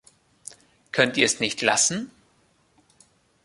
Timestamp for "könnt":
0.91-1.15